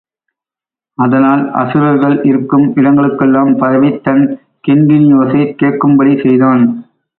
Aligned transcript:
அதனால் 0.97 1.43
அசுரர்கள் 1.53 2.15
இருக்கும் 2.23 2.65
இடங்களுக்கெல்லாம் 2.75 3.51
பரவித் 3.57 4.03
தன் 4.03 4.23
கிண்கிணியோசை 4.67 5.43
கேட்கும்படி 5.61 6.15
செய்தான். 6.21 6.63